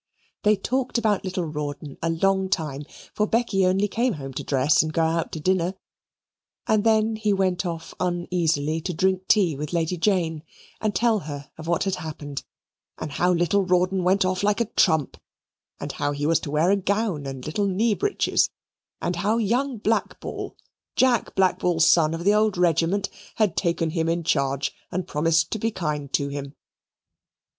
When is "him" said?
23.91-24.09, 26.29-26.55